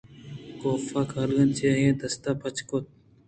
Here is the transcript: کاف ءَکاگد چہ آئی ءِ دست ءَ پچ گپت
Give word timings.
کاف 0.61 0.83
ءَکاگد 0.99 1.49
چہ 1.57 1.65
آئی 1.73 1.85
ءِ 1.89 1.99
دست 2.01 2.23
ءَ 2.29 2.39
پچ 2.41 2.57
گپت 2.67 2.85